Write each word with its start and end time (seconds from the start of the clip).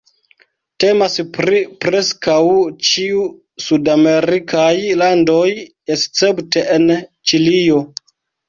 Temas 0.83 1.17
pri 1.35 1.59
preskaŭ 1.85 2.37
ĉiu 2.93 3.27
sudamerikaj 3.67 4.73
landoj 5.03 5.47
escepte 5.97 6.65
en 6.79 6.89
Ĉilio. 7.31 7.81